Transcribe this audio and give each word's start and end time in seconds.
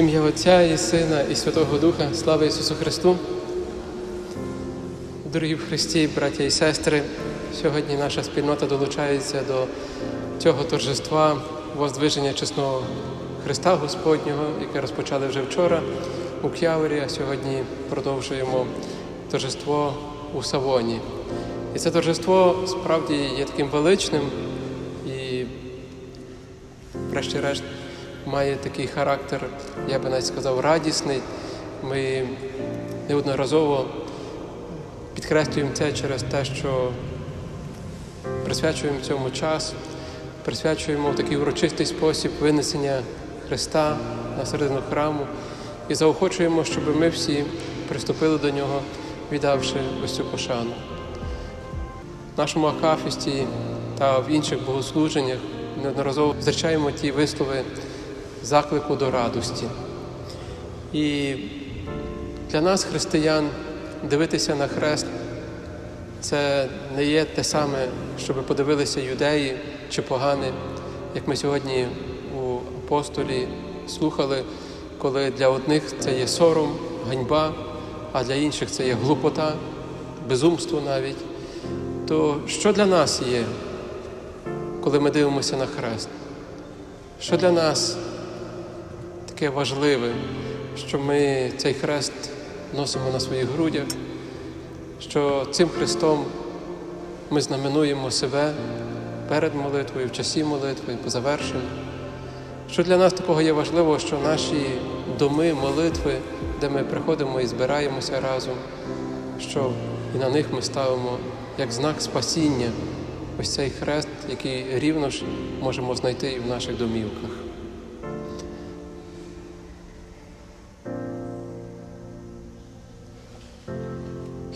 Ім'я 0.00 0.20
Отця 0.20 0.62
і 0.62 0.78
Сина, 0.78 1.20
і 1.22 1.36
Святого 1.36 1.78
Духа, 1.78 2.08
слава 2.14 2.44
Ісусу 2.44 2.74
Христу. 2.74 3.16
Дорогі 5.32 5.54
в 5.54 5.66
Христі, 5.68 6.08
браття 6.16 6.44
і 6.44 6.50
сестри, 6.50 7.02
сьогодні 7.62 7.96
наша 7.96 8.22
спільнота 8.22 8.66
долучається 8.66 9.42
до 9.48 9.66
цього 10.38 10.64
торжества 10.64 11.42
воздвиження 11.76 12.32
чесного 12.32 12.82
Христа 13.44 13.74
Господнього, 13.74 14.44
яке 14.60 14.80
розпочали 14.80 15.26
вже 15.26 15.42
вчора 15.42 15.82
у 16.42 16.48
К'яворі, 16.48 17.02
а 17.06 17.08
сьогодні 17.08 17.62
продовжуємо 17.90 18.66
торжество 19.30 19.94
у 20.34 20.42
Савоні. 20.42 21.00
І 21.76 21.78
це 21.78 21.90
торжество 21.90 22.64
справді 22.66 23.14
є 23.14 23.44
таким 23.44 23.68
величним 23.68 24.22
і, 25.06 25.44
врешті-решт, 27.10 27.62
має 28.26 28.56
такий 28.56 28.86
характер, 28.86 29.46
я 29.88 29.98
би 29.98 30.10
навіть 30.10 30.26
сказав, 30.26 30.60
радісний. 30.60 31.20
Ми 31.82 32.28
неодноразово 33.08 33.86
підкреслюємо 35.14 35.70
це 35.74 35.92
через 35.92 36.22
те, 36.22 36.44
що 36.44 36.92
присвячуємо 38.44 39.00
цьому 39.00 39.30
час, 39.30 39.72
присвячуємо 40.44 41.10
в 41.10 41.16
такий 41.16 41.36
урочистий 41.36 41.86
спосіб 41.86 42.30
винесення 42.40 43.02
Христа 43.48 43.96
на 44.38 44.46
середину 44.46 44.80
храму 44.90 45.26
і 45.88 45.94
заохочуємо, 45.94 46.64
щоб 46.64 46.96
ми 46.96 47.08
всі 47.08 47.44
приступили 47.88 48.38
до 48.38 48.50
нього, 48.50 48.82
віддавши 49.32 49.76
ось 50.04 50.16
цю 50.16 50.24
пошану. 50.24 50.70
В 52.36 52.38
нашому 52.38 52.66
акафісті 52.66 53.46
та 53.98 54.18
в 54.18 54.30
інших 54.30 54.66
богослуженнях 54.66 55.38
неодноразово 55.82 56.34
зустрічаємо 56.34 56.90
ті 56.90 57.10
вислови 57.10 57.62
заклику 58.42 58.96
до 58.96 59.10
радості. 59.10 59.66
І 60.92 61.34
для 62.50 62.60
нас, 62.60 62.84
християн, 62.84 63.48
дивитися 64.10 64.54
на 64.54 64.66
хрест 64.66 65.06
це 66.20 66.68
не 66.96 67.04
є 67.04 67.24
те 67.24 67.44
саме, 67.44 67.88
щоб 68.18 68.46
подивилися 68.46 69.00
юдеї 69.00 69.56
чи 69.90 70.02
погани, 70.02 70.52
як 71.14 71.28
ми 71.28 71.36
сьогодні 71.36 71.86
у 72.36 72.56
апостолі 72.84 73.48
слухали, 73.88 74.44
коли 74.98 75.30
для 75.30 75.48
одних 75.48 75.82
це 75.98 76.18
є 76.18 76.28
сором, 76.28 76.72
ганьба, 77.08 77.54
а 78.12 78.24
для 78.24 78.34
інших 78.34 78.70
це 78.70 78.86
є 78.86 78.94
глупота, 78.94 79.52
безумство 80.28 80.82
навіть. 80.86 81.16
То 82.08 82.40
що 82.46 82.72
для 82.72 82.86
нас 82.86 83.22
є, 83.32 83.44
коли 84.80 85.00
ми 85.00 85.10
дивимося 85.10 85.56
на 85.56 85.66
хрест? 85.66 86.08
Що 87.20 87.36
для 87.36 87.52
нас 87.52 87.96
таке 89.40 89.50
важливе, 89.50 90.08
що 90.76 90.98
ми 90.98 91.50
цей 91.56 91.74
хрест 91.74 92.12
носимо 92.76 93.04
на 93.12 93.20
своїх 93.20 93.46
грудях, 93.46 93.84
що 95.00 95.46
цим 95.50 95.68
хрестом 95.68 96.24
ми 97.30 97.40
знаменуємо 97.40 98.10
себе 98.10 98.52
перед 99.28 99.54
молитвою, 99.54 100.06
в 100.06 100.12
часі 100.12 100.44
молитви, 100.44 100.96
по 101.04 101.10
завершенню. 101.10 101.60
Що 102.70 102.82
для 102.82 102.96
нас 102.96 103.12
такого 103.12 103.42
є 103.42 103.52
важливо, 103.52 103.98
що 103.98 104.18
наші 104.18 104.66
доми, 105.18 105.54
молитви, 105.54 106.18
де 106.60 106.68
ми 106.68 106.84
приходимо 106.84 107.40
і 107.40 107.46
збираємося 107.46 108.20
разом, 108.20 108.54
що 109.40 109.72
і 110.16 110.18
на 110.18 110.28
них 110.28 110.46
ми 110.52 110.62
ставимо 110.62 111.18
як 111.58 111.72
знак 111.72 112.02
спасіння, 112.02 112.70
ось 113.40 113.54
цей 113.54 113.70
хрест, 113.70 114.08
який 114.30 114.64
рівно 114.74 115.10
ж 115.10 115.24
можемо 115.60 115.94
знайти 115.94 116.32
і 116.32 116.40
в 116.40 116.46
наших 116.46 116.76
домівках. 116.76 117.49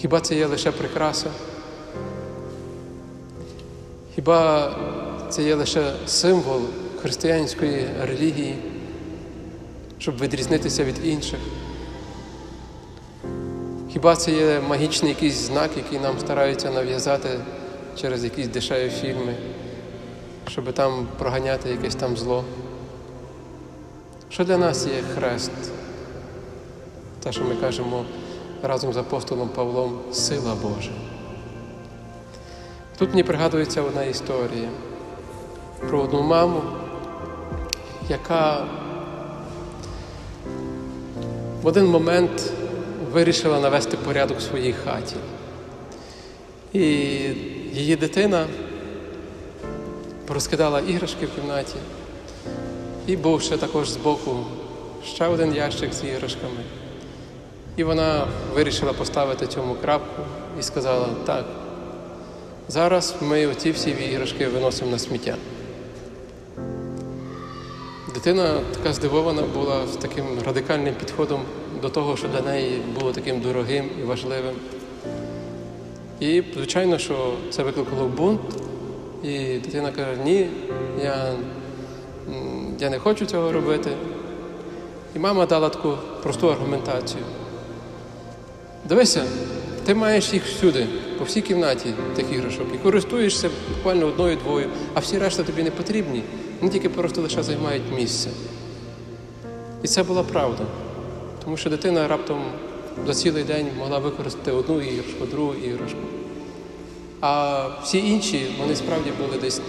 Хіба 0.04 0.20
це 0.20 0.34
є 0.34 0.46
лише 0.46 0.72
прикраса? 0.72 1.30
Хіба 4.14 4.70
це 5.30 5.42
є 5.42 5.54
лише 5.54 5.92
символ 6.06 6.62
християнської 7.02 7.86
релігії, 8.02 8.58
щоб 9.98 10.20
відрізнитися 10.20 10.84
від 10.84 11.06
інших? 11.06 11.38
Хіба 13.92 14.16
це 14.16 14.32
є 14.32 14.60
магічний 14.68 15.12
якийсь 15.12 15.34
знак, 15.34 15.70
який 15.76 15.98
нам 15.98 16.18
стараються 16.18 16.70
нав'язати 16.70 17.28
через 18.00 18.24
якісь 18.24 18.48
дешеві 18.48 18.90
фільми, 18.90 19.34
щоб 20.48 20.72
там 20.72 21.08
проганяти 21.18 21.70
якесь 21.70 21.94
там 21.94 22.16
зло? 22.16 22.44
Що 24.28 24.44
для 24.44 24.58
нас 24.58 24.86
є 24.86 25.02
хрест? 25.14 25.52
Те, 27.22 27.32
що 27.32 27.44
ми 27.44 27.54
кажемо 27.56 28.04
разом 28.64 28.92
з 28.92 28.96
апостолом 28.96 29.48
Павлом 29.48 29.98
сила 30.12 30.54
Божа. 30.62 30.90
Тут 32.98 33.10
мені 33.10 33.22
пригадується 33.22 33.82
одна 33.82 34.04
історія 34.04 34.68
про 35.88 36.00
одну 36.00 36.22
маму, 36.22 36.62
яка 38.08 38.66
в 41.62 41.66
один 41.66 41.86
момент 41.86 42.52
вирішила 43.12 43.60
навести 43.60 43.96
порядок 43.96 44.38
в 44.38 44.42
своїй 44.42 44.72
хаті. 44.72 45.16
І 46.72 46.80
її 47.72 47.96
дитина 47.96 48.46
порозкидала 50.26 50.80
іграшки 50.80 51.26
в 51.26 51.34
кімнаті, 51.34 51.76
і 53.06 53.16
був 53.16 53.42
ще 53.42 53.56
також 53.56 53.90
збоку 53.90 54.36
ще 55.04 55.26
один 55.26 55.54
ящик 55.54 55.92
з 55.92 56.04
іграшками. 56.04 56.83
І 57.76 57.84
вона 57.84 58.26
вирішила 58.54 58.92
поставити 58.92 59.46
цьому 59.46 59.74
крапку 59.74 60.22
і 60.60 60.62
сказала: 60.62 61.06
так, 61.26 61.44
зараз 62.68 63.14
ми 63.20 63.46
оці 63.46 63.70
всі 63.70 63.90
іграшки 63.90 64.48
виносимо 64.48 64.90
на 64.90 64.98
сміття. 64.98 65.36
Дитина 68.14 68.60
така 68.76 68.92
здивована 68.92 69.42
була 69.54 69.86
з 69.86 69.96
таким 69.96 70.24
радикальним 70.46 70.94
підходом 70.94 71.40
до 71.82 71.88
того, 71.88 72.16
що 72.16 72.28
для 72.28 72.40
неї 72.40 72.82
було 73.00 73.12
таким 73.12 73.40
дорогим 73.40 73.90
і 74.00 74.02
важливим. 74.02 74.54
І, 76.20 76.42
звичайно, 76.54 76.98
що 76.98 77.34
це 77.50 77.62
викликало 77.62 78.08
бунт, 78.08 78.40
і 79.22 79.58
дитина 79.58 79.92
каже, 79.92 80.16
ні, 80.24 80.48
я, 81.02 81.32
я 82.78 82.90
не 82.90 82.98
хочу 82.98 83.26
цього 83.26 83.52
робити. 83.52 83.90
І 85.16 85.18
мама 85.18 85.46
дала 85.46 85.68
таку 85.68 85.94
просту 86.22 86.50
аргументацію. 86.50 87.24
Дивися, 88.88 89.24
ти 89.84 89.94
маєш 89.94 90.32
їх 90.32 90.44
всюди, 90.44 90.86
по 91.18 91.24
всій 91.24 91.40
кімнаті 91.40 91.94
тих 92.16 92.32
іграшок, 92.32 92.66
і 92.74 92.78
користуєшся 92.78 93.50
буквально 93.76 94.06
одною-двою, 94.06 94.68
а 94.94 95.00
всі 95.00 95.18
решта 95.18 95.42
тобі 95.42 95.62
не 95.62 95.70
потрібні, 95.70 96.22
вони 96.60 96.72
тільки 96.72 96.88
просто 96.88 97.22
лише 97.22 97.42
займають 97.42 97.82
місце. 97.96 98.30
І 99.82 99.88
це 99.88 100.02
була 100.02 100.22
правда, 100.22 100.64
тому 101.44 101.56
що 101.56 101.70
дитина 101.70 102.08
раптом 102.08 102.42
за 103.06 103.14
цілий 103.14 103.44
день 103.44 103.66
могла 103.78 103.98
використати 103.98 104.52
одну 104.52 104.80
іграшку, 104.80 105.26
другу 105.30 105.54
іграшку. 105.54 105.98
А 107.20 107.66
всі 107.82 107.98
інші, 107.98 108.46
вони 108.60 108.76
справді 108.76 109.10
були 109.10 109.38
десь 109.40 109.60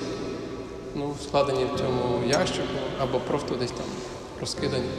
ну, 0.95 1.13
складені 1.23 1.65
в 1.75 1.79
цьому 1.79 2.31
ящику 2.31 2.77
або 2.99 3.19
просто 3.19 3.55
десь 3.55 3.71
там 3.71 3.85
розкидані 4.39 4.89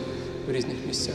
в 0.48 0.52
різних 0.52 0.76
місцях. 0.86 1.14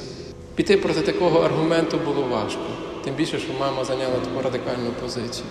Піти 0.56 0.77
проти 0.77 1.01
такого 1.01 1.39
аргументу 1.39 1.98
було 2.06 2.21
важко, 2.21 2.62
тим 3.03 3.15
більше, 3.15 3.39
що 3.39 3.53
мама 3.53 3.86
зайняла 3.86 4.19
таку 4.19 4.42
радикальну 4.42 4.92
позицію. 5.01 5.45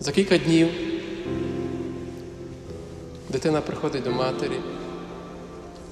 За 0.00 0.12
кілька 0.12 0.38
днів 0.38 0.68
дитина 3.28 3.60
приходить 3.60 4.04
до 4.04 4.10
матері 4.10 4.60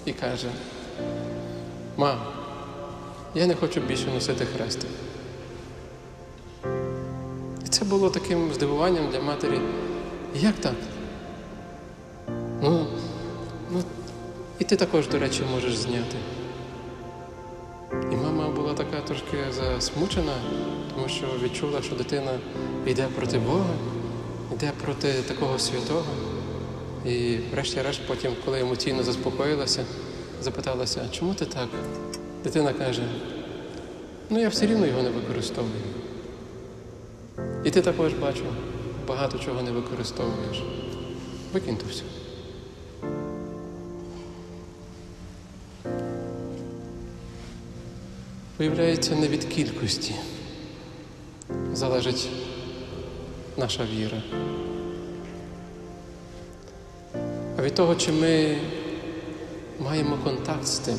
і 0.04 0.12
каже: 0.12 0.48
Мам, 1.96 2.18
я 3.34 3.46
не 3.46 3.54
хочу 3.54 3.80
більше 3.80 4.06
носити 4.14 4.44
хрестик. 4.44 4.90
І 7.64 7.68
це 7.68 7.84
було 7.84 8.10
таким 8.10 8.54
здивуванням 8.54 9.10
для 9.12 9.20
матері. 9.20 9.60
Як 10.34 10.54
так? 10.54 10.74
Ну, 12.62 12.86
ну, 13.70 13.82
і 14.58 14.64
ти 14.64 14.76
також, 14.76 15.08
до 15.08 15.18
речі, 15.18 15.42
можеш 15.52 15.76
зняти. 15.76 16.16
Була 18.72 18.84
така 18.84 19.00
трошки 19.00 19.36
засмучена, 19.52 20.32
тому 20.94 21.08
що 21.08 21.26
відчула, 21.44 21.82
що 21.82 21.96
дитина 21.96 22.30
йде 22.86 23.08
проти 23.16 23.38
Бога, 23.38 23.74
йде 24.54 24.72
проти 24.84 25.12
такого 25.12 25.58
святого. 25.58 26.04
І 27.06 27.38
врешті-решт, 27.52 28.00
потім, 28.06 28.32
коли 28.44 28.60
емоційно 28.60 29.02
заспокоїлася, 29.02 29.84
запиталася, 30.42 31.08
чому 31.10 31.34
ти 31.34 31.44
так? 31.44 31.68
Дитина 32.44 32.72
каже, 32.72 33.02
ну 34.30 34.40
я 34.40 34.48
все 34.48 34.66
рівно 34.66 34.86
його 34.86 35.02
не 35.02 35.10
використовую. 35.10 35.74
І 37.64 37.70
ти 37.70 37.82
також 37.82 38.12
бачу, 38.12 38.44
багато 39.08 39.38
чого 39.38 39.62
не 39.62 39.70
використовуєш. 39.70 40.62
Викинь 41.52 41.76
то 41.76 41.84
все. 41.90 42.02
Виявляється, 48.58 49.14
не 49.14 49.28
від 49.28 49.44
кількості 49.44 50.14
залежить 51.72 52.28
наша 53.56 53.84
віра, 53.96 54.22
а 57.58 57.62
від 57.62 57.74
того, 57.74 57.94
чи 57.94 58.12
ми 58.12 58.58
маємо 59.80 60.18
контакт 60.24 60.66
з 60.66 60.78
тим, 60.78 60.98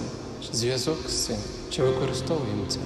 зв'язок 0.54 0.98
з 1.08 1.26
цим, 1.26 1.38
чи 1.72 1.84
використовуємо 1.84 2.66
це. 2.68 2.80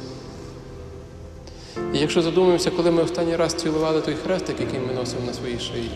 І 1.93 1.97
якщо 1.99 2.21
задумаємося, 2.21 2.71
коли 2.71 2.91
ми 2.91 3.03
останній 3.03 3.35
раз 3.35 3.53
цілували 3.53 4.01
той 4.01 4.15
хрестик, 4.15 4.59
який 4.59 4.79
ми 4.79 4.93
носимо 4.93 5.25
на 5.25 5.33
своїй 5.33 5.59
шиї, 5.59 5.91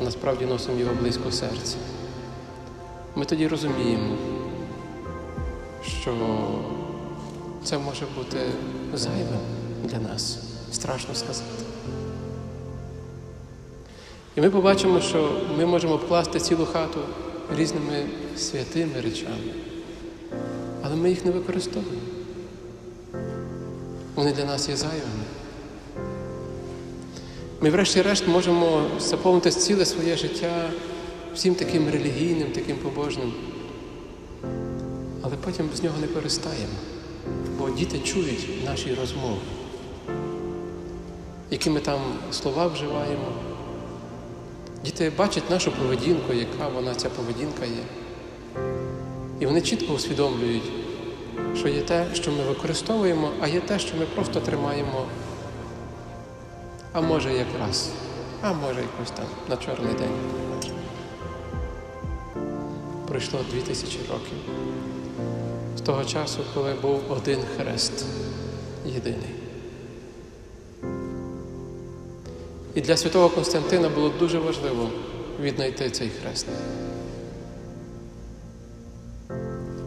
а 0.00 0.02
насправді 0.02 0.44
носимо 0.44 0.80
його 0.80 0.94
близько 0.94 1.32
серця, 1.32 1.76
ми 3.14 3.24
тоді 3.24 3.48
розуміємо, 3.48 4.16
що 6.00 6.14
це 7.64 7.78
може 7.78 8.06
бути 8.16 8.38
зайвим 8.94 9.40
для 9.84 9.98
нас, 9.98 10.38
страшно 10.72 11.14
сказати. 11.14 11.64
І 14.36 14.40
ми 14.40 14.50
побачимо, 14.50 15.00
що 15.00 15.40
ми 15.58 15.66
можемо 15.66 15.94
обкласти 15.94 16.40
цілу 16.40 16.66
хату 16.66 17.00
різними 17.56 18.06
святими 18.36 19.00
речами, 19.00 19.54
але 20.82 20.96
ми 20.96 21.10
їх 21.10 21.24
не 21.24 21.30
використовуємо. 21.30 22.02
Вони 24.14 24.32
для 24.32 24.44
нас 24.44 24.68
є 24.68 24.76
зайвими. 24.76 25.24
Ми, 27.60 27.70
врешті-решт, 27.70 28.28
можемо 28.28 28.82
заповнити 29.00 29.50
ціле 29.50 29.84
своє 29.84 30.16
життя 30.16 30.70
всім 31.34 31.54
таким 31.54 31.90
релігійним, 31.90 32.48
таким 32.52 32.76
побожним, 32.76 33.32
але 35.22 35.36
потім 35.44 35.68
з 35.74 35.82
нього 35.82 35.96
не 36.00 36.06
користаємо, 36.06 36.72
бо 37.58 37.70
діти 37.70 37.98
чують 37.98 38.64
наші 38.64 38.94
розмови, 38.94 39.40
які 41.50 41.70
ми 41.70 41.80
там 41.80 42.00
слова 42.30 42.66
вживаємо. 42.66 43.32
Діти 44.84 45.12
бачать 45.18 45.50
нашу 45.50 45.72
поведінку, 45.72 46.32
яка 46.32 46.68
вона 46.68 46.94
ця 46.94 47.08
поведінка 47.08 47.64
є. 47.64 47.84
І 49.40 49.46
вони 49.46 49.60
чітко 49.60 49.94
усвідомлюють, 49.94 50.72
що 51.56 51.68
є 51.68 51.80
те, 51.80 52.06
що 52.14 52.30
ми 52.30 52.44
використовуємо, 52.44 53.30
а 53.40 53.48
є 53.48 53.60
те, 53.60 53.78
що 53.78 53.96
ми 53.96 54.06
просто 54.06 54.40
тримаємо, 54.40 55.04
а 56.92 57.00
може 57.00 57.34
якраз, 57.34 57.90
а 58.42 58.52
може 58.52 58.80
якось 58.80 59.10
там 59.10 59.26
на 59.48 59.56
чорний 59.56 59.94
день. 59.94 60.16
Пройшло 63.08 63.40
дві 63.52 63.60
тисячі 63.60 63.98
років 64.10 64.38
того 65.84 66.04
часу, 66.04 66.38
коли 66.54 66.74
був 66.82 67.00
один 67.08 67.38
хрест 67.56 68.04
єдиний. 68.86 69.30
І 72.74 72.80
для 72.80 72.96
святого 72.96 73.28
Константина 73.28 73.88
було 73.88 74.08
дуже 74.18 74.38
важливо 74.38 74.90
віднайти 75.40 75.90
цей 75.90 76.08
хрест. 76.08 76.46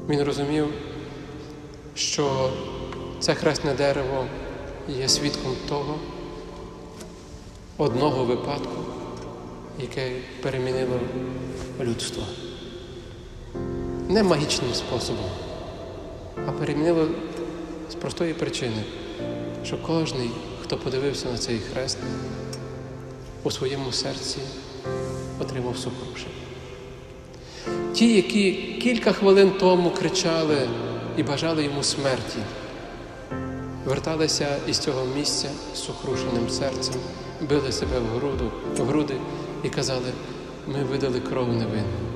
Він 0.10 0.24
розумів, 0.24 0.68
що 1.96 2.50
це 3.20 3.36
хресне 3.36 3.74
дерево 3.74 4.26
є 5.00 5.10
свідком 5.10 5.56
того 5.70 5.96
одного 7.78 8.24
випадку, 8.24 8.82
яке 9.82 10.12
перемінило 10.42 11.00
людство. 11.82 12.24
Не 14.10 14.24
магічним 14.24 14.74
способом, 14.74 15.26
а 16.48 16.52
перемінило 16.52 17.08
з 17.92 17.96
простої 17.96 18.34
причини, 18.34 18.84
що 19.64 19.78
кожний, 19.78 20.30
хто 20.64 20.78
подивився 20.78 21.32
на 21.32 21.38
цей 21.38 21.60
хрест, 21.60 21.98
у 23.44 23.52
своєму 23.52 23.92
серці 23.92 24.38
отримав 25.40 25.78
сокрушення. 25.78 26.36
Ті, 27.94 28.16
які 28.16 28.52
кілька 28.82 29.12
хвилин 29.12 29.52
тому 29.60 29.90
кричали 29.90 30.58
і 31.18 31.24
бажали 31.24 31.64
йому 31.64 31.84
смерті, 31.84 32.40
верталися 33.86 34.58
із 34.68 34.78
цього 34.78 35.06
місця 35.18 35.50
з 35.76 35.80
сокрушеним 35.80 36.50
серцем, 36.50 36.96
били 37.50 37.72
себе 37.72 38.00
в 38.00 38.18
груду, 38.18 38.52
в 38.78 38.82
груди 38.82 39.16
і 39.64 39.70
казали, 39.70 40.12
ми 40.68 40.84
видали 40.84 41.20
кров 41.20 41.48
невинну. 41.48 42.15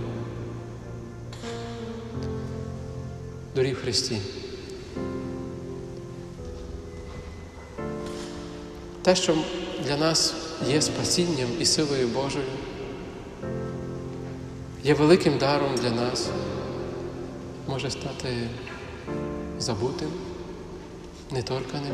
Дорі 3.55 3.73
в 3.73 3.81
Христі. 3.81 4.17
Те, 9.01 9.15
що 9.15 9.37
для 9.85 9.97
нас 9.97 10.33
є 10.67 10.81
спасінням 10.81 11.49
і 11.59 11.65
силою 11.65 12.07
Божою, 12.07 12.45
є 14.83 14.93
великим 14.93 15.37
даром 15.37 15.75
для 15.75 15.91
нас, 15.91 16.29
може 17.67 17.91
стати 17.91 18.49
забутим, 19.59 20.09
неторканим. 21.31 21.93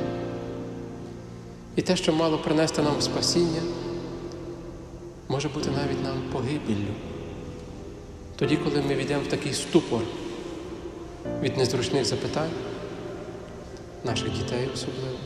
І 1.75 1.81
те, 1.81 1.95
що 1.95 2.13
мало 2.13 2.37
принести 2.37 2.81
нам 2.81 3.01
спасіння, 3.01 3.61
може 5.27 5.49
бути 5.49 5.69
навіть 5.69 6.03
нам 6.03 6.17
погибеллю. 6.31 6.93
Тоді, 8.35 8.57
коли 8.57 8.81
ми 8.81 8.95
війдемо 8.95 9.23
в 9.23 9.27
такий 9.27 9.53
ступор 9.53 10.01
від 11.41 11.57
незручних 11.57 12.05
запитань, 12.05 12.51
наших 14.03 14.29
дітей 14.29 14.69
особливо, 14.73 15.17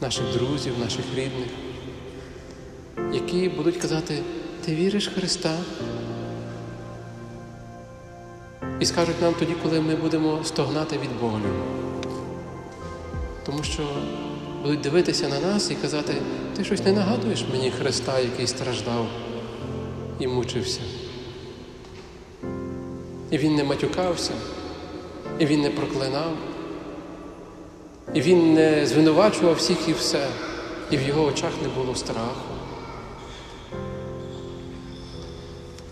наших 0.00 0.32
друзів, 0.32 0.72
наших 0.78 1.04
рідних, 1.14 1.48
які 3.12 3.48
будуть 3.48 3.76
казати, 3.76 4.22
ти 4.64 4.74
віриш 4.74 5.08
в 5.08 5.14
Христа? 5.14 5.56
І 8.80 8.86
скажуть 8.86 9.22
нам 9.22 9.34
тоді, 9.38 9.52
коли 9.62 9.80
ми 9.80 9.94
будемо 9.94 10.44
стогнати 10.44 10.98
від 10.98 11.20
болю. 11.20 11.54
Тому 13.46 13.62
що 13.62 13.88
будуть 14.62 14.80
дивитися 14.80 15.28
на 15.28 15.40
нас 15.40 15.70
і 15.70 15.74
казати, 15.74 16.14
ти 16.56 16.64
щось 16.64 16.84
не 16.84 16.92
нагадуєш 16.92 17.44
мені 17.52 17.70
Христа, 17.70 18.20
який 18.20 18.46
страждав 18.46 19.06
і 20.18 20.26
мучився. 20.26 20.80
І 23.30 23.38
він 23.38 23.54
не 23.54 23.64
матюкався, 23.64 24.32
і 25.38 25.46
він 25.46 25.60
не 25.60 25.70
проклинав, 25.70 26.32
і 28.14 28.20
він 28.20 28.54
не 28.54 28.86
звинувачував 28.86 29.54
всіх 29.54 29.88
і 29.88 29.92
все, 29.92 30.26
і 30.90 30.96
в 30.96 31.02
його 31.02 31.24
очах 31.24 31.52
не 31.62 31.68
було 31.68 31.94
страху. 31.94 32.50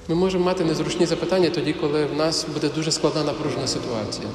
Ми 0.09 0.15
можемо 0.15 0.45
мати 0.45 0.65
незручні 0.65 1.07
запитання 1.07 1.51
тоді, 1.51 1.73
коли 1.73 2.05
в 2.05 2.17
нас 2.17 2.47
буде 2.55 2.69
дуже 2.69 2.93
складна 2.93 3.25
напружена 3.25 3.67
ситуація. 3.67 4.29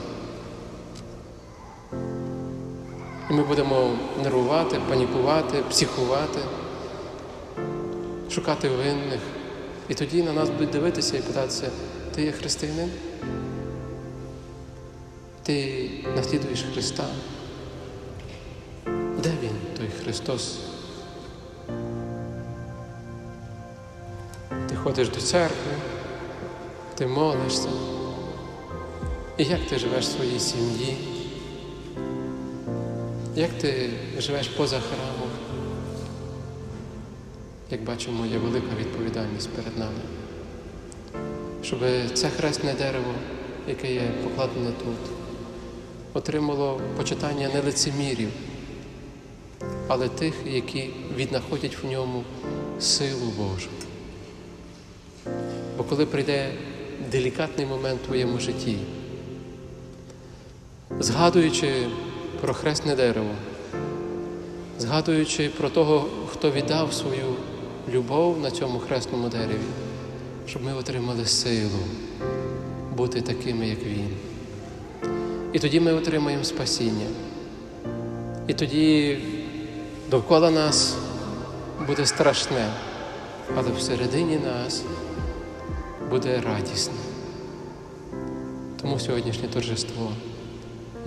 І 3.29 3.33
ми 3.33 3.43
будемо 3.43 3.91
нервувати, 4.23 4.79
панікувати, 4.89 5.57
психувати, 5.69 6.39
шукати 8.31 8.69
винних. 8.69 9.19
І 9.89 9.93
тоді 9.93 10.23
на 10.23 10.33
нас 10.33 10.49
будуть 10.49 10.69
дивитися 10.69 11.17
і 11.17 11.21
питатися, 11.21 11.69
ти 12.15 12.23
є 12.23 12.31
християнин? 12.31 12.89
Ти 15.43 15.89
наслідуєш 16.15 16.65
Христа? 16.73 17.05
Де 19.23 19.29
Він, 19.41 19.55
той 19.77 19.87
Христос? 20.03 20.59
Ти 24.69 24.75
ходиш 24.75 25.09
до 25.09 25.21
церкви, 25.21 25.71
ти 26.95 27.07
молишся. 27.07 27.69
І 29.37 29.43
як 29.43 29.59
ти 29.69 29.79
живеш 29.79 30.05
в 30.05 30.11
своїй 30.11 30.39
сім'ї? 30.39 30.97
Як 33.35 33.49
ти 33.51 33.89
живеш 34.17 34.47
поза 34.47 34.79
храмом? 34.79 35.29
Як 37.71 37.83
бачимо, 37.83 38.25
є 38.25 38.37
велика 38.37 38.75
відповідальність 38.79 39.49
перед 39.49 39.77
нами, 39.77 39.99
щоб 41.73 41.89
це 42.13 42.29
хресне 42.29 42.73
дерево, 42.73 43.13
яке 43.67 43.93
є 43.93 44.01
покладене 44.23 44.71
тут, 44.79 45.11
отримало 46.13 46.81
почитання 46.97 47.49
не 47.53 47.61
лицемірів, 47.61 48.29
але 49.87 50.09
тих, 50.09 50.33
які 50.45 50.89
віднаходять 51.15 51.77
в 51.83 51.87
ньому 51.87 52.23
силу 52.79 53.31
Божу. 53.37 53.69
Бо 55.77 55.83
коли 55.83 56.05
прийде 56.05 56.51
делікатний 57.11 57.65
момент 57.65 57.99
в 58.03 58.05
твоєму 58.05 58.39
житті, 58.39 58.77
згадуючи 60.99 61.87
про 62.41 62.53
хресне 62.53 62.95
дерево, 62.95 63.35
згадуючи 64.79 65.49
про 65.49 65.69
того, 65.69 66.05
хто 66.31 66.51
віддав 66.51 66.93
свою 66.93 67.35
любов 67.93 68.39
на 68.39 68.51
цьому 68.51 68.79
хресному 68.79 69.29
дереві, 69.29 69.92
щоб 70.47 70.63
ми 70.63 70.73
отримали 70.73 71.25
силу 71.25 71.79
бути 72.97 73.21
такими, 73.21 73.67
як 73.67 73.79
він, 73.83 74.07
І 75.53 75.59
тоді 75.59 75.79
ми 75.79 75.93
отримаємо 75.93 76.43
спасіння. 76.43 77.07
І 78.47 78.53
тоді 78.53 79.17
довкола 80.09 80.51
нас 80.51 80.95
буде 81.87 82.05
страшне, 82.05 82.73
але 83.55 83.71
всередині 83.71 84.37
нас 84.37 84.83
буде 86.09 86.41
радісне. 86.41 86.93
Тому 88.81 88.99
сьогоднішнє 88.99 89.47
торжество 89.47 90.11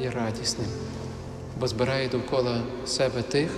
є 0.00 0.11
радісним, 0.11 0.69
бо 1.61 1.69
збирає 1.69 2.09
довкола 2.09 2.62
себе 2.87 3.23
тих, 3.23 3.50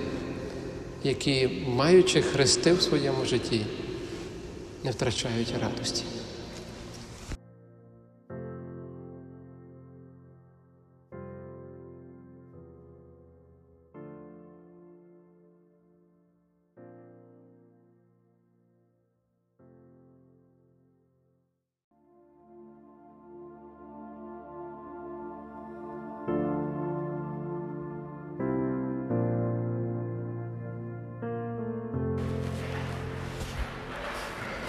які, 1.05 1.65
маючи 1.69 2.23
хрести 2.23 2.73
в 2.73 2.83
своєму 2.83 3.25
житті, 3.25 3.67
не 4.85 4.91
втрачають 4.91 5.55
радості. 5.63 6.05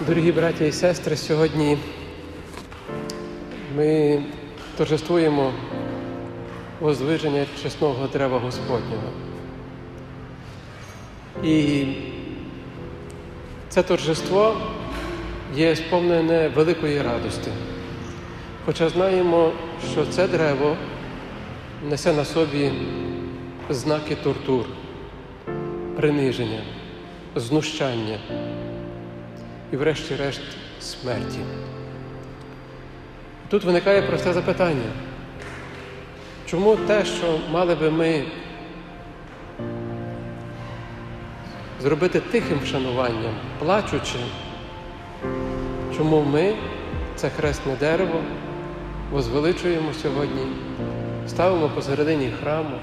Дорогі 0.07 0.31
браття 0.31 0.65
і 0.65 0.71
сестри, 0.71 1.15
сьогодні 1.15 1.77
ми 3.77 4.23
торжествуємо 4.77 5.51
возвиження 6.79 7.45
чесного 7.63 8.07
дерева 8.07 8.39
Господнього. 8.39 9.09
І 11.43 11.85
це 13.69 13.83
торжество 13.83 14.57
є 15.55 15.75
сповнене 15.75 16.47
великої 16.47 17.01
радості. 17.01 17.51
Хоча 18.65 18.89
знаємо, 18.89 19.51
що 19.91 20.05
це 20.05 20.27
дерево 20.27 20.75
несе 21.89 22.13
на 22.13 22.25
собі 22.25 22.71
знаки 23.69 24.15
тортур, 24.15 24.65
приниження, 25.95 26.61
знущання 27.35 28.19
і, 29.71 29.75
врешті-решт, 29.77 30.41
смерті. 30.81 31.39
Тут 33.49 33.63
виникає 33.63 34.01
просте 34.01 34.33
запитання. 34.33 34.91
Чому 36.45 36.75
те, 36.75 37.05
що 37.05 37.39
мали 37.51 37.75
би 37.75 37.91
ми 37.91 38.23
зробити 41.81 42.19
тихим 42.19 42.59
вшануванням, 42.63 43.33
плачучи, 43.59 44.19
чому 45.97 46.21
ми 46.21 46.55
це 47.15 47.29
хресне 47.29 47.75
дерево 47.79 48.21
возвеличуємо 49.11 49.93
сьогодні, 50.01 50.41
ставимо 51.27 51.69
посередині 51.69 52.31
храму, 52.41 52.75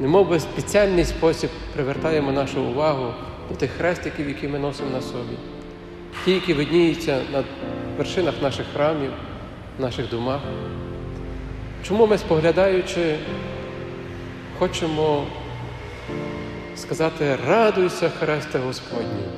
немов 0.00 0.28
би 0.28 0.40
спеціальний 0.40 1.04
спосіб 1.04 1.50
привертаємо 1.74 2.32
нашу 2.32 2.62
увагу 2.62 3.14
до 3.52 3.58
тих 3.58 3.70
хрестиків, 3.70 4.28
які 4.28 4.48
ми 4.48 4.58
носимо 4.58 4.90
на 4.90 5.00
собі, 5.00 5.36
ті, 6.24 6.30
які 6.32 6.54
видніються 6.54 7.20
на 7.32 7.44
вершинах 7.98 8.34
наших 8.42 8.66
храмів, 8.74 9.12
наших 9.78 10.10
домах. 10.10 10.40
Чому 11.88 12.06
ми, 12.06 12.18
споглядаючи, 12.18 13.18
хочемо 14.58 15.26
сказати 16.76 17.36
радуйся, 17.46 18.08
Хресте 18.08 18.58
Господній? 18.58 19.28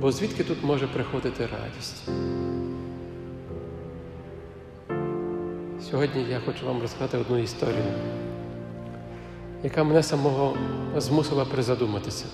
Бо 0.00 0.12
звідки 0.12 0.44
тут 0.44 0.64
може 0.64 0.86
приходити 0.86 1.46
радість? 1.46 2.08
Сьогодні 5.90 6.26
я 6.30 6.40
хочу 6.46 6.66
вам 6.66 6.80
розказати 6.80 7.18
одну 7.18 7.38
історію, 7.38 7.84
яка 9.64 9.84
мене 9.84 10.02
самого 10.02 10.56
змусила 10.96 11.44
призадуматися. 11.44 12.24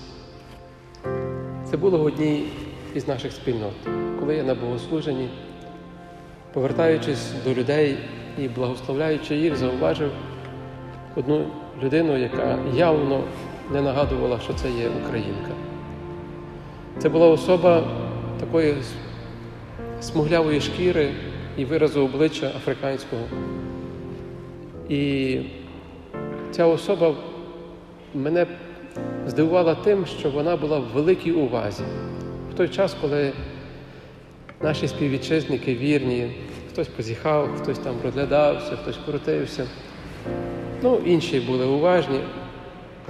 Це 1.69 1.77
було 1.77 1.97
в 1.97 2.05
одній 2.05 2.45
із 2.95 3.07
наших 3.07 3.31
спільнот, 3.31 3.73
коли 4.19 4.35
я 4.35 4.43
на 4.43 4.55
богослуженні, 4.55 5.29
повертаючись 6.53 7.31
до 7.45 7.53
людей 7.53 7.97
і 8.37 8.47
благословляючи 8.47 9.35
їх, 9.35 9.55
зауважив 9.55 10.11
одну 11.15 11.45
людину, 11.83 12.17
яка 12.17 12.59
явно 12.75 13.23
не 13.73 13.81
нагадувала, 13.81 14.39
що 14.39 14.53
це 14.53 14.69
є 14.69 14.89
українка. 15.05 15.51
Це 16.99 17.09
була 17.09 17.27
особа 17.27 17.83
такої 18.39 18.75
смуглявої 20.01 20.61
шкіри 20.61 21.09
і 21.57 21.65
виразу 21.65 22.01
обличчя 22.01 22.47
африканського. 22.47 23.21
І 24.89 25.37
ця 26.51 26.65
особа 26.65 27.15
мене 28.13 28.47
здивувала 29.27 29.75
тим, 29.75 30.05
що 30.05 30.29
вона 30.29 30.55
була 30.55 30.79
в 30.79 30.83
великій 30.83 31.31
увазі. 31.31 31.83
В 32.53 32.57
той 32.57 32.69
час, 32.69 32.95
коли 33.01 33.31
наші 34.61 34.87
співвітчизники 34.87 35.75
вірні, 35.75 36.31
хтось 36.69 36.87
позіхав, 36.87 37.49
хтось 37.61 37.79
там 37.79 37.95
розглядався, 38.03 38.75
хтось 38.75 38.97
крутився. 39.05 39.67
Ну, 40.83 41.01
інші 41.05 41.39
були 41.39 41.65
уважні. 41.65 42.19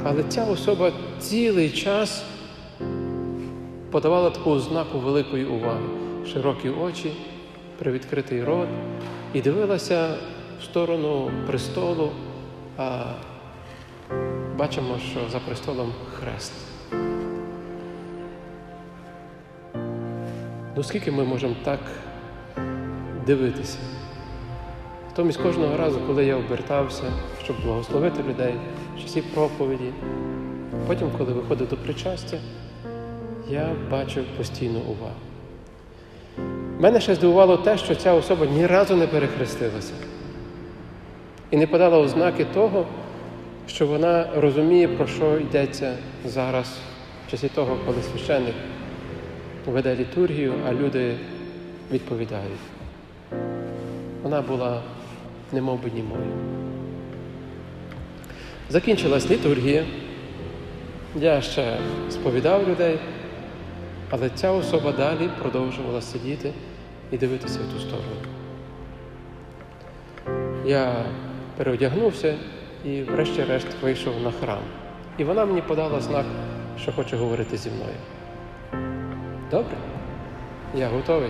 Але 0.04 0.24
ця 0.24 0.46
особа 0.46 0.92
цілий 1.20 1.70
час 1.70 2.24
подавала 3.92 4.30
таку 4.30 4.52
ознаку 4.52 5.00
великої 5.00 5.46
уваги, 5.46 5.86
широкі 6.34 6.70
очі, 6.70 7.12
привідкритий 7.80 8.44
рот, 8.44 8.68
і 9.34 9.42
дивилася 9.42 10.14
в 10.62 10.64
сторону 10.64 11.32
престолу, 11.48 12.12
бачимо, 14.58 14.98
що 15.12 15.20
за 15.32 15.40
престолом 15.40 15.94
хрест. 16.14 16.54
Ну 20.76 20.84
скільки 20.84 21.12
ми 21.12 21.24
можемо 21.24 21.56
так 21.64 21.80
дивитися? 23.26 23.78
Натомість 25.10 25.42
кожного 25.42 25.78
разу, 25.78 26.00
коли 26.08 26.26
я 26.26 26.36
обертався, 26.36 27.04
щоб 27.44 27.56
благословити 27.64 28.24
людей, 28.30 28.54
в 28.96 29.02
часі 29.02 29.22
проповіді, 29.22 29.92
потім, 30.88 31.08
коли 31.18 31.34
виходив 31.34 31.68
до 31.68 31.78
причастя, 31.78 32.38
я 33.50 33.70
бачив 33.92 34.26
постійну 34.38 34.80
увагу. 34.80 35.16
Мене 36.80 37.02
ще 37.02 37.16
здивувало 37.16 37.58
те, 37.58 37.78
що 37.78 37.96
ця 37.96 38.14
особа 38.14 38.46
ні 38.46 38.68
разу 38.68 38.96
не 38.96 39.08
перехрестилася 39.08 39.94
і 41.52 41.58
не 41.58 41.68
подала 41.68 41.98
ознаки 41.98 42.46
того, 42.46 42.86
що 43.68 43.88
вона 43.88 44.28
розуміє, 44.36 44.88
про 44.88 45.08
що 45.08 45.38
йдеться 45.38 45.98
зараз, 46.26 46.78
в 47.28 47.32
часі 47.32 47.50
того, 47.50 47.78
коли 47.86 47.98
священник 48.12 48.56
веде 49.66 49.96
літургію, 49.96 50.54
а 50.68 50.74
люди 50.74 51.16
відповідають. 51.92 52.60
Вона 54.24 54.42
була 54.42 54.82
немов 55.52 55.84
би 55.84 55.90
німою. 55.90 56.32
Закінчилась 58.70 59.30
літургія. 59.30 59.86
Я 61.16 61.42
ще 61.42 61.78
сповідав 62.10 62.70
людей, 62.70 63.00
але 64.10 64.30
ця 64.30 64.52
особа 64.52 64.92
далі 64.92 65.30
продовжувала 65.40 66.02
сидіти 66.02 66.52
і 67.12 67.18
дивитися 67.18 67.60
в 67.60 67.74
ту 67.74 67.80
сторону. 67.80 68.16
Я 70.66 71.06
переодягнувся 71.58 72.36
і, 72.86 73.02
врешті-решт, 73.02 73.68
вийшов 73.82 74.14
на 74.24 74.32
храм. 74.32 74.62
І 75.18 75.24
вона 75.24 75.46
мені 75.46 75.62
подала 75.62 76.02
знак, 76.02 76.26
що 76.82 76.92
хоче 76.92 77.16
говорити 77.16 77.58
зі 77.58 77.70
мною. 77.70 77.96
Добре, 79.52 79.78
я 80.76 80.88
готовий. 80.88 81.30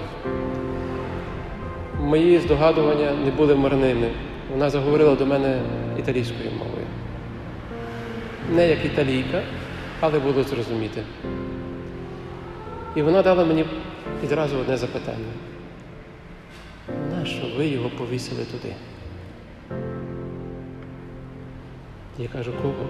Мої 1.99 2.39
здогадування 2.39 3.11
не 3.25 3.31
були 3.31 3.55
марними. 3.55 4.11
Вона 4.51 4.69
заговорила 4.69 5.15
до 5.15 5.25
мене 5.25 5.61
італійською 5.99 6.51
мовою. 6.51 6.85
Не 8.51 8.67
як 8.67 8.85
італійка, 8.85 9.41
але 9.99 10.19
було 10.19 10.43
зрозуміти. 10.43 11.03
І 12.95 13.01
вона 13.01 13.21
дала 13.21 13.45
мені 13.45 13.65
відразу 14.23 14.57
одне 14.57 14.77
запитання. 14.77 15.33
Нащо 17.11 17.47
ви 17.57 17.67
його 17.67 17.89
повісили 17.89 18.45
туди? 18.45 18.75
Я 22.21 22.27
кажу, 22.27 22.53
кого? 22.61 22.85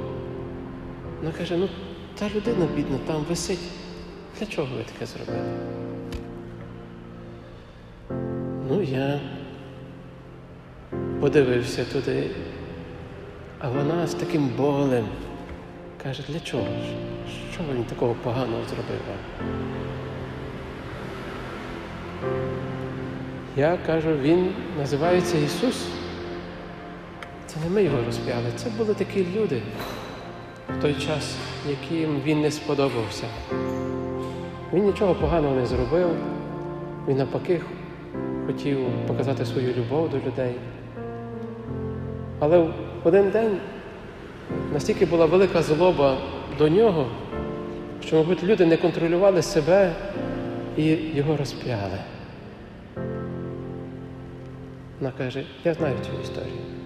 Вона 1.19 1.31
каже, 1.31 1.57
ну 1.57 1.69
та 2.19 2.29
людина, 2.35 2.67
бідна, 2.75 2.97
там 3.07 3.23
висить. 3.29 3.59
Для 4.39 4.45
чого 4.45 4.67
ви 4.75 4.83
таке 4.83 5.05
зробили? 5.05 5.43
Ну, 8.69 8.81
я 8.81 9.19
подивився 11.19 11.85
туди, 11.85 12.29
а 13.59 13.69
вона 13.69 14.07
з 14.07 14.13
таким 14.13 14.47
болем 14.57 15.07
каже, 16.03 16.23
для 16.27 16.39
чого? 16.39 16.67
Що 17.53 17.61
він 17.73 17.83
такого 17.83 18.15
поганого 18.23 18.63
зробив? 18.63 19.00
Я 23.57 23.77
кажу, 23.85 24.09
він 24.21 24.53
називається 24.77 25.38
Ісус. 25.38 25.88
Це 27.53 27.60
не 27.70 27.75
ми 27.75 27.84
його 27.84 27.98
розп'яли, 28.05 28.46
це 28.55 28.70
були 28.77 28.93
такі 28.93 29.25
люди 29.36 29.62
в 30.77 30.81
той 30.81 30.93
час, 30.93 31.36
яким 31.70 32.22
він 32.25 32.41
не 32.41 32.51
сподобався. 32.51 33.25
Він 34.74 34.86
нічого 34.86 35.15
поганого 35.15 35.55
не 35.55 35.65
зробив, 35.65 36.10
він 37.08 37.17
навпаки 37.17 37.62
хотів 38.48 38.77
показати 39.08 39.46
свою 39.46 39.74
любов 39.74 40.10
до 40.10 40.17
людей. 40.17 40.55
Але 42.39 42.58
в 42.60 42.74
один 43.03 43.29
день 43.29 43.58
настільки 44.74 45.05
була 45.05 45.25
велика 45.25 45.62
злоба 45.62 46.17
до 46.58 46.70
нього, 46.70 47.08
що, 48.05 48.15
мабуть, 48.15 48.43
люди 48.43 48.65
не 48.65 48.77
контролювали 48.77 49.41
себе 49.41 49.93
і 50.77 50.84
його 51.13 51.38
розп'яли. 51.38 52.00
Вона 55.00 55.13
каже, 55.17 55.43
я 55.63 55.74
знаю 55.74 55.96
цю 56.05 56.22
історію. 56.22 56.80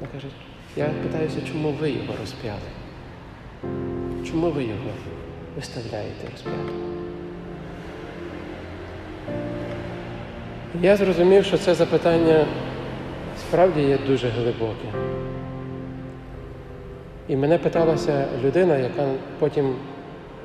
Вона 0.00 0.12
каже, 0.12 0.26
я 0.76 0.90
питаюся, 1.02 1.36
чому 1.52 1.70
ви 1.72 1.90
його 1.90 2.14
розп'яли? 2.20 2.68
Чому 4.30 4.50
ви 4.50 4.62
його 4.64 4.90
виставляєте 5.56 6.28
розп'яти? 6.32 6.72
Я 10.82 10.96
зрозумів, 10.96 11.44
що 11.44 11.58
це 11.58 11.74
запитання 11.74 12.46
справді 13.40 13.80
є 13.80 13.98
дуже 14.06 14.28
глибоке. 14.28 14.88
І 17.28 17.36
мене 17.36 17.58
питалася 17.58 18.24
людина, 18.44 18.76
яка 18.76 19.08
потім 19.38 19.74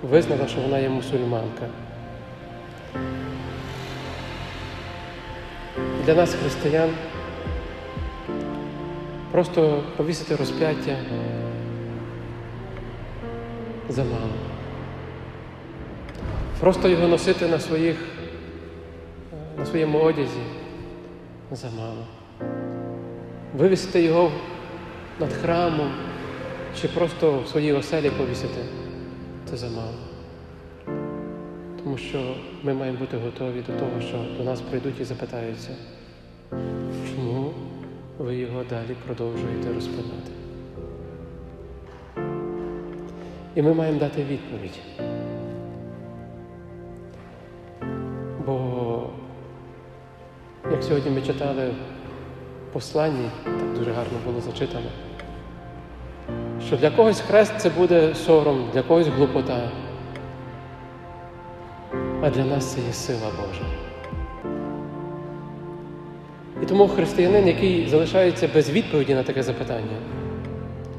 визнала, 0.04 0.48
що 0.48 0.62
вона 0.62 0.80
є 0.80 0.90
мусульманка. 0.90 1.66
Для 6.06 6.14
нас, 6.16 6.34
християн, 6.34 6.90
просто 9.32 9.84
повісити 9.98 10.36
розп'яття 10.36 10.98
замало. 13.90 14.34
Просто 16.60 16.90
його 16.90 17.08
носити 17.08 17.48
на 17.48 17.60
своїх, 17.60 17.96
на 19.58 19.66
своєму 19.66 20.00
одязі 20.00 20.42
замало. 21.52 22.06
Вивісити 23.58 24.02
його 24.02 24.32
над 25.20 25.34
храмом 25.34 25.92
чи 26.82 26.88
просто 26.88 27.40
в 27.40 27.48
своїй 27.48 27.74
оселі 27.74 28.10
повісити 28.10 28.62
це 29.46 29.58
замало. 29.58 29.98
Тому 31.84 31.98
що 31.98 32.36
ми 32.64 32.74
маємо 32.74 33.00
бути 33.00 33.18
готові 33.18 33.64
до 33.68 33.74
того, 33.74 34.02
що 34.02 34.18
до 34.38 34.44
нас 34.44 34.62
прийдуть 34.62 35.00
і 35.02 35.04
запитаються, 35.04 35.70
ви 38.22 38.36
його 38.36 38.64
далі 38.70 38.96
продовжуєте 39.06 39.74
розпинати. 39.74 40.32
І 43.56 43.62
ми 43.62 43.74
маємо 43.74 44.00
дати 44.00 44.24
відповідь. 44.24 44.80
Бо, 48.46 49.10
як 50.72 50.84
сьогодні 50.84 51.12
ми 51.12 51.22
читали 51.22 51.68
в 51.68 52.74
посланні, 52.74 53.30
так 53.44 53.74
дуже 53.80 53.92
гарно 53.92 54.18
було 54.26 54.42
зачитано, 54.42 54.90
що 56.68 56.78
для 56.78 56.92
когось 56.92 57.22
хрест 57.22 57.54
це 57.58 57.70
буде 57.70 58.16
сором, 58.16 58.70
для 58.74 58.82
когось 58.84 59.08
глупота, 59.08 59.72
а 62.22 62.30
для 62.30 62.46
нас 62.46 62.74
це 62.74 62.82
є 62.82 62.94
сила 62.94 63.32
Божа. 63.38 63.81
І 66.62 66.66
тому 66.66 66.88
християнин, 66.88 67.48
який 67.48 67.88
залишається 67.88 68.50
без 68.54 68.70
відповіді 68.70 69.14
на 69.14 69.24
таке 69.24 69.44
запитання, 69.44 69.98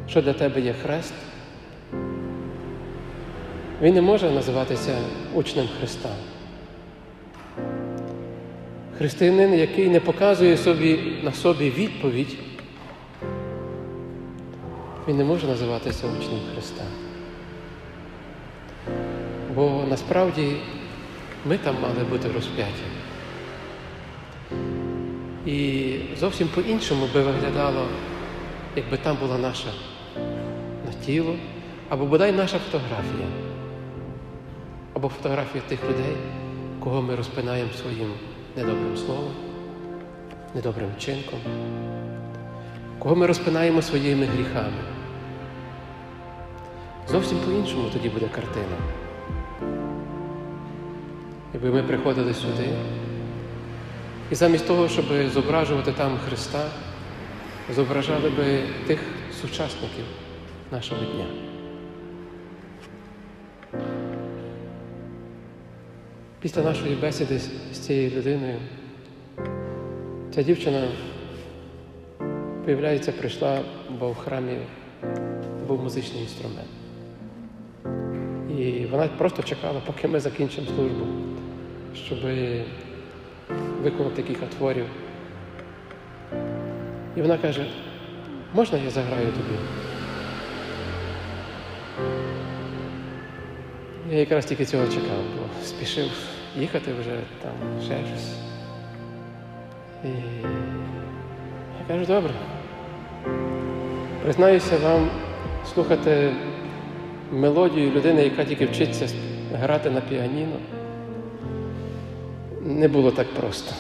що 0.09 0.23
для 0.23 0.33
тебе 0.33 0.61
є 0.61 0.75
хрест, 0.83 1.15
він 3.83 3.95
не 3.95 4.03
може 4.03 4.31
називатися 4.31 4.99
учнем 5.35 5.69
Христа. 5.79 6.09
Християнин, 8.99 9.55
який 9.55 9.89
не 9.89 10.01
показує 10.01 10.57
собі 10.57 10.99
на 11.23 11.33
собі 11.33 11.71
відповідь, 11.71 12.37
він 15.09 15.17
не 15.17 15.25
може 15.25 15.47
називатися 15.47 16.07
учнем 16.07 16.41
Христа. 16.53 16.85
Бо 19.55 19.85
насправді 19.91 20.57
ми 21.45 21.59
там 21.59 21.75
мали 21.83 22.05
бути 22.11 22.29
розп'яті. 22.35 23.02
І 25.47 25.95
зовсім 26.21 26.49
по-іншому 26.49 27.09
би 27.15 27.23
виглядало, 27.23 27.87
якби 28.77 28.97
там 28.97 29.17
була 29.17 29.39
наша 29.39 29.69
на 30.87 30.93
тіло, 31.07 31.35
або 31.89 32.07
бодай 32.07 32.33
наша 32.33 32.59
фотографія, 32.59 33.27
або 34.95 35.09
фотографія 35.09 35.63
тих 35.69 35.85
людей, 35.85 36.17
кого 36.81 37.03
ми 37.03 37.17
розпинаємо 37.17 37.71
своїм 37.73 38.13
недобрим 38.57 38.97
словом, 38.97 39.33
недобрим 40.55 40.89
вчинком, 40.99 41.39
кого 42.99 43.17
ми 43.17 43.27
розпинаємо 43.27 43.83
своїми 43.83 44.27
гріхами. 44.27 44.83
Зовсім 47.09 47.39
по-іншому 47.39 47.89
тоді 47.93 48.09
буде 48.09 48.27
картина. 48.35 48.77
Якби 51.55 51.71
ми 51.71 51.83
приходили 51.83 52.35
сюди, 52.35 52.69
і 54.33 54.35
замість 54.35 54.67
того, 54.67 54.89
щоб 54.89 55.05
зображувати 55.33 55.93
там 55.93 56.19
Христа, 56.27 56.65
зображали 57.75 58.31
би 58.31 58.63
тих 58.87 59.01
сучасників 59.41 60.05
нашого 60.71 61.01
дня. 61.01 61.27
Після 66.41 66.63
нашої 66.63 66.95
бесіди 66.95 67.39
з 67.73 67.79
цією 67.79 68.11
людиною 68.11 68.57
ця 70.35 70.43
дівчина, 70.43 70.89
виявляється, 72.67 73.13
прийшла, 73.13 73.61
бо 74.01 74.11
в 74.11 74.17
храмі 74.17 74.59
був 75.69 75.83
музичний 75.83 76.23
інструмент. 76.23 76.69
І 78.59 78.87
вона 78.87 79.09
просто 79.09 79.43
чекала, 79.43 79.81
поки 79.87 80.09
ми 80.09 80.21
закінчимо 80.21 80.67
службу, 80.67 81.07
щоб 82.07 82.19
виконати 83.83 84.23
кілька 84.23 84.47
творів. 84.47 84.87
І 87.17 87.23
вона 87.23 87.39
каже, 87.39 87.67
можна 88.55 88.79
я 88.79 88.91
заграю 88.91 89.27
тобі? 89.27 89.59
Я 94.11 94.19
якраз 94.19 94.47
тільки 94.47 94.65
цього 94.65 94.87
чекав, 94.87 95.23
бо 95.37 95.65
спішив 95.65 96.11
їхати 96.59 96.91
вже 97.01 97.17
там 97.43 97.53
ще 97.85 97.95
щось. 98.09 98.35
І 100.05 100.09
я 101.81 101.87
кажу, 101.89 102.05
добре. 102.07 102.33
Признаюся 104.23 104.77
вам 104.79 105.09
слухати 105.75 106.31
мелодію 107.33 107.91
людини, 107.91 108.23
яка 108.25 108.45
тільки 108.45 108.67
вчиться 108.67 109.09
грати 109.53 109.91
на 109.91 110.01
піаніно, 110.01 110.57
не 112.65 112.89
було 112.89 113.11
так 113.11 113.27
просто. 113.35 113.75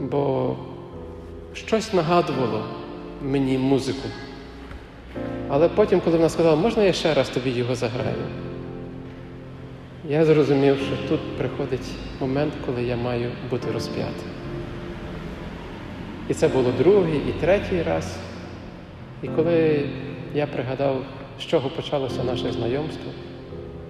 Бо 0.00 0.56
щось 1.52 1.92
нагадувало 1.92 2.64
мені 3.22 3.58
музику. 3.58 4.08
Але 5.48 5.68
потім, 5.68 6.00
коли 6.00 6.16
вона 6.16 6.28
сказала, 6.28 6.56
можна 6.56 6.82
я 6.82 6.92
ще 6.92 7.14
раз 7.14 7.28
тобі 7.28 7.50
його 7.50 7.74
заграю, 7.74 8.24
я 10.08 10.24
зрозумів, 10.24 10.76
що 10.76 11.08
тут 11.08 11.36
приходить 11.36 11.90
момент, 12.20 12.52
коли 12.66 12.82
я 12.82 12.96
маю 12.96 13.30
бути 13.50 13.70
розп'ятим. 13.70 14.28
І 16.28 16.34
це 16.34 16.48
було 16.48 16.72
другий 16.78 17.16
і 17.28 17.40
третій 17.40 17.82
раз. 17.82 18.16
І 19.22 19.28
коли 19.28 19.88
я 20.34 20.46
пригадав, 20.46 21.02
з 21.40 21.42
чого 21.42 21.70
почалося 21.70 22.24
наше 22.24 22.52
знайомство, 22.52 23.12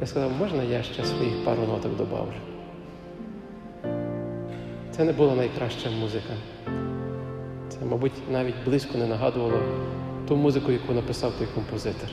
я 0.00 0.06
сказав, 0.06 0.32
можна 0.38 0.62
я 0.62 0.82
ще 0.82 1.04
своїх 1.04 1.44
пару 1.44 1.62
ноток 1.62 1.96
добавлю. 1.96 2.47
Це 4.98 5.04
не 5.04 5.12
була 5.12 5.34
найкраща 5.34 5.90
музика. 5.90 6.34
Це, 7.68 7.78
мабуть, 7.84 8.12
навіть 8.30 8.54
близько 8.64 8.98
не 8.98 9.06
нагадувало 9.06 9.60
ту 10.28 10.36
музику, 10.36 10.72
яку 10.72 10.92
написав 10.92 11.32
той 11.38 11.46
композитор. 11.54 12.08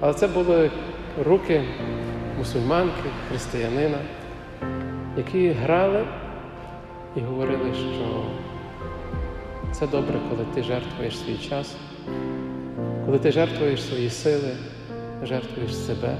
Але 0.00 0.14
це 0.14 0.26
були 0.26 0.70
руки 1.24 1.64
мусульманки, 2.38 3.08
християнина, 3.28 3.98
які 5.16 5.48
грали 5.48 6.04
і 7.16 7.20
говорили, 7.20 7.74
що 7.74 8.24
це 9.72 9.86
добре, 9.86 10.20
коли 10.30 10.44
ти 10.54 10.62
жертвуєш 10.62 11.18
свій 11.18 11.38
час, 11.48 11.76
коли 13.06 13.18
ти 13.18 13.32
жертвуєш 13.32 13.82
свої 13.82 14.10
сили, 14.10 14.56
жертвуєш 15.22 15.76
себе, 15.76 16.16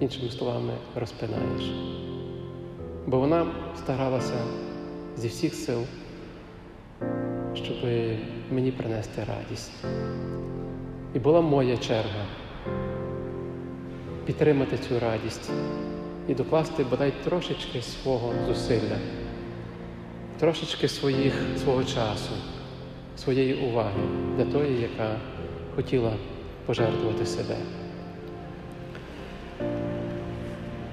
іншими 0.00 0.30
словами, 0.30 0.72
розпинаєш. 0.94 1.97
Бо 3.08 3.18
вона 3.18 3.46
старалася 3.76 4.34
зі 5.16 5.28
всіх 5.28 5.54
сил, 5.54 5.82
щоб 7.54 7.76
мені 8.50 8.72
принести 8.72 9.24
радість. 9.24 9.72
І 11.14 11.18
була 11.18 11.40
моя 11.40 11.76
черга 11.76 12.24
підтримати 14.24 14.78
цю 14.78 15.00
радість 15.00 15.50
і 16.28 16.34
докласти 16.34 16.84
бодай 16.84 17.12
трошечки 17.24 17.82
свого 17.82 18.32
зусилля, 18.46 18.98
трошечки 20.38 20.88
своїх, 20.88 21.34
свого 21.62 21.84
часу, 21.84 22.32
своєї 23.16 23.54
уваги 23.54 24.02
для 24.36 24.44
тої, 24.44 24.80
яка 24.80 25.16
хотіла 25.76 26.12
пожертвувати 26.66 27.26
себе. 27.26 27.56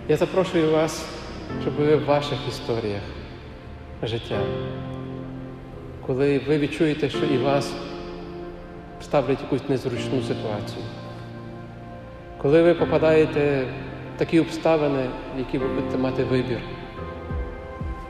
Я 0.08 0.18
запрошую 0.18 0.72
вас, 0.72 1.15
щоб 1.62 1.74
ви 1.74 1.96
в 1.96 2.06
ваших 2.06 2.48
історіях 2.48 3.02
життя, 4.04 4.40
коли 6.06 6.40
ви 6.40 6.58
відчуєте, 6.58 7.10
що 7.10 7.26
і 7.26 7.38
вас 7.38 7.74
ставлять 9.02 9.42
якусь 9.42 9.70
незручну 9.70 10.22
ситуацію, 10.22 10.86
коли 12.38 12.64
ви 12.64 12.74
попадаєте 12.74 13.68
в 14.16 14.20
такі 14.20 14.40
обставини, 14.40 15.10
які 15.38 15.58
ви 15.58 15.68
будете 15.68 15.98
мати 15.98 16.24
вибір, 16.24 16.60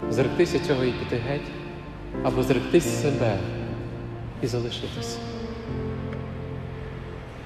зректися 0.09 0.59
цього 0.59 0.83
і 0.83 0.91
піти 0.91 1.15
геть, 1.15 1.51
або 2.23 2.43
зректись 2.43 3.01
себе 3.01 3.37
і 4.41 4.47
залишитися. 4.47 5.19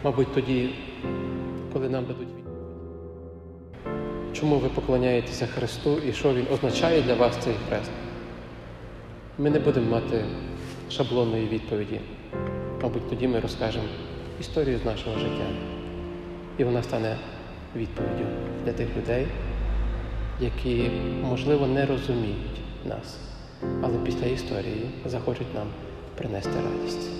Мабуть, 0.03 0.33
тоді, 0.33 0.69
коли 1.73 1.89
нам 1.89 2.05
дадуть. 2.05 2.38
Чому 4.39 4.57
ви 4.57 4.69
поклоняєтеся 4.69 5.47
Христу 5.47 5.97
і 5.97 6.13
що 6.13 6.33
Він 6.33 6.45
означає 6.51 7.01
для 7.01 7.13
вас 7.13 7.37
цей 7.37 7.53
хрест? 7.69 7.91
Ми 9.37 9.49
не 9.49 9.59
будемо 9.59 9.91
мати 9.91 10.25
шаблонної 10.89 11.47
відповіді. 11.47 12.01
Мабуть, 12.81 13.09
тоді 13.09 13.27
ми 13.27 13.39
розкажемо 13.39 13.85
історію 14.39 14.79
з 14.79 14.85
нашого 14.85 15.19
життя. 15.19 15.45
І 16.57 16.63
вона 16.63 16.83
стане 16.83 17.17
відповіддю 17.75 18.25
для 18.65 18.73
тих 18.73 18.87
людей, 18.97 19.27
які, 20.39 20.91
можливо, 21.21 21.67
не 21.67 21.85
розуміють 21.85 22.61
нас, 22.85 23.17
але 23.81 23.97
після 24.05 24.25
історії 24.25 24.89
захочуть 25.05 25.55
нам 25.55 25.67
принести 26.15 26.51
радість. 26.55 27.18